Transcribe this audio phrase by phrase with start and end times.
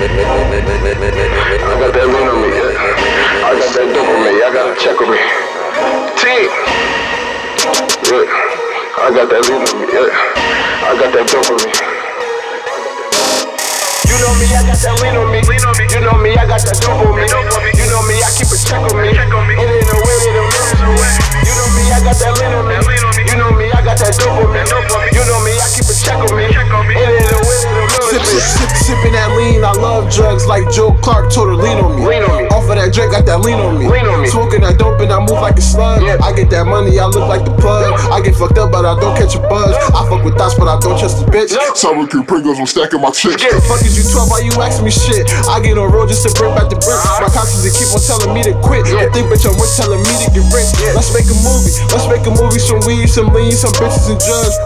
[0.00, 2.48] I got that lean on me.
[2.48, 4.32] I got that dope on me.
[4.40, 5.20] I got a check on me.
[6.16, 6.48] T.
[8.08, 8.24] Yeah.
[8.96, 10.08] I got that lean on me, yeah.
[10.88, 11.68] I got that dope on me.
[14.08, 15.44] You know me, I got that lean on me.
[15.44, 17.69] You know me, I got that dope on me.
[30.00, 32.06] Love drugs like Joe Clark told her lean on me.
[32.06, 32.48] Lean on me.
[32.48, 33.88] Off of that Drake, got that lean on me.
[33.88, 34.28] Lean on me.
[34.28, 36.02] Smoking that dope and I move like a slug.
[36.02, 36.16] Yeah.
[36.24, 37.92] I get that money, I look like the plug.
[38.08, 39.76] I get fucked up, but I don't catch a buzz.
[39.92, 41.52] I fuck with thoughts, but I don't trust the bitch.
[41.52, 41.74] No.
[41.74, 43.42] Sour cream Pringles, I'm stacking my chips.
[43.42, 43.52] Yeah.
[43.52, 44.30] The fuck is you 12?
[44.30, 45.28] Why you asking me shit?
[45.50, 47.04] I get on road just to bring back the bricks.
[47.04, 47.26] Uh-huh.
[47.26, 48.88] My conscience they keep on telling me to quit.
[48.88, 49.10] Yeah.
[49.10, 50.70] They think bitch I'm rich, telling me to get rich.
[50.80, 50.96] Yeah.
[50.96, 51.74] Let's make a movie.
[51.92, 52.62] Let's make a movie.
[52.62, 54.56] Some weed, some lean, some bitches and drugs.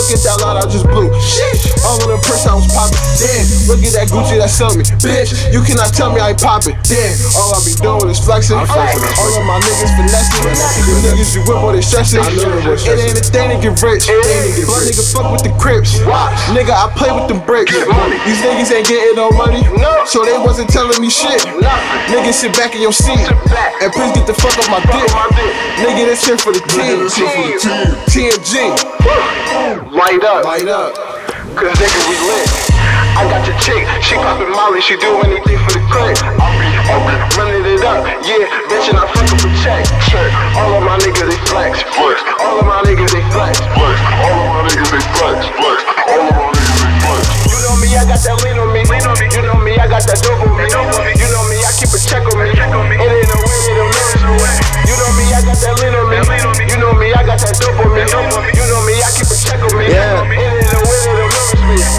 [0.00, 1.12] Look at that lot I just blew.
[1.20, 1.76] Sheesh.
[1.84, 2.96] All of them perks I was popping.
[3.20, 3.44] Damn.
[3.68, 4.80] Look at that Gucci that sell me.
[4.96, 6.72] Bitch, you cannot tell me I ain't popping.
[6.88, 7.12] Damn.
[7.36, 8.56] All I be doing is flexing.
[8.56, 10.40] All of my niggas finessing.
[10.40, 12.24] The niggas you whip, boy, they stressing.
[12.24, 14.08] I know they was It ain't a thing to get rich.
[14.08, 16.00] It ain't to get Blood nigga fuck with the crips.
[16.08, 16.32] Watch.
[16.56, 17.76] Nigga, I play with them bricks.
[17.76, 19.60] These niggas ain't getting no money.
[19.76, 20.08] No.
[20.08, 21.44] So they wasn't telling me shit.
[22.08, 23.20] Nigga, sit back in your seat.
[23.20, 25.12] And please get the fuck off my dick.
[25.76, 27.04] Nigga, this shit for the team.
[27.04, 28.32] This shit for the team.
[28.32, 28.89] TMG.
[29.90, 30.44] Light up.
[30.44, 30.94] Light up.
[31.56, 32.70] Cause nigga, we lit.
[33.18, 36.16] I got your chick, she poppin' Molly, she do anything for the click.
[36.40, 39.82] I'll be, I'll be running it up, yeah, bitch, and I fuck up a check.
[40.08, 40.30] Check.
[40.56, 41.82] All of my niggas, they flex.
[41.92, 42.22] Flex.
[42.38, 43.58] All of my niggas, they flex.
[43.76, 43.96] Flex.
[44.24, 45.36] All of my niggas, they flex.
[45.52, 45.78] Flex.
[46.06, 47.24] All of my niggas, they flex.
[47.50, 48.86] You know me, I got that lean on me.
[48.86, 49.26] Lean on me.
[49.28, 50.59] You know me, I got that dope on me.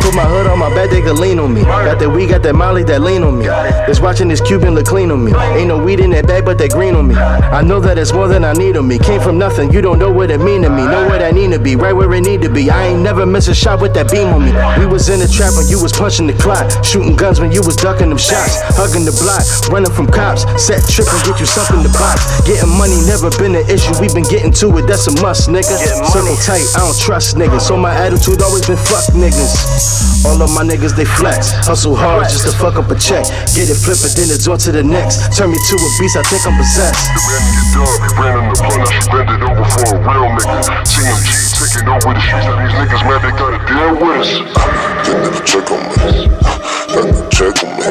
[0.02, 1.62] Put my hood on my back, they could lean on me.
[1.62, 3.46] Got that weed, got that molly, that lean on me.
[3.88, 5.32] Just watching this Cuban look clean on me.
[5.34, 7.16] Ain't no weed in that bag, but that green on me.
[7.16, 8.98] I know that it's more than I need on me.
[8.98, 10.84] Came from nothing, you don't know what it mean to me.
[10.84, 12.70] Know what I need to be, right where it need to be.
[12.70, 14.52] I ain't never miss a shot with that beam on me.
[14.80, 16.66] We was in the trap when you was punching the clock.
[16.84, 18.58] Shooting guns when you was ducking them shots.
[18.76, 20.44] Hugging the block, running from cops.
[20.58, 22.42] Set trip and get you something to box.
[22.48, 23.94] Getting money never been an issue.
[24.02, 25.78] We been getting to it, that's a must, nigga.
[26.10, 27.62] Circle tight, I don't trust niggas.
[27.62, 29.91] So my attitude always been fuck niggas.
[30.26, 31.52] All of my niggas, they flex.
[31.66, 33.26] Hustle hard just to fuck up a check.
[33.58, 35.34] Get it flipped, then it's on to the next.
[35.36, 37.10] Turn me to a beast, I think I'm possessed.
[37.12, 39.84] The man get dub, he ran in the blunt, I should bend it over for
[39.92, 40.62] a real nigga.
[40.86, 44.32] TMG taking over the streets, and these niggas mad they gotta deal with us.
[45.06, 46.30] That nigga check on me.
[46.92, 47.90] That nigga check on me.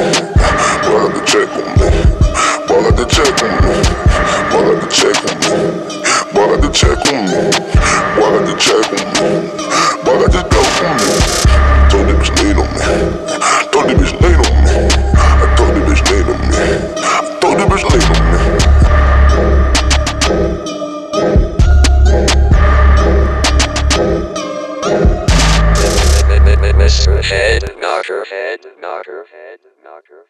[0.87, 1.89] Boy, I the check on me.
[2.67, 3.77] Boy, I the check on me.
[4.51, 5.57] Boy, I the check on me.
[6.31, 7.60] Boy, I the check on me.
[26.91, 27.23] Mr.
[27.23, 30.25] Head Knocker, Head Knocker, Head Knocker.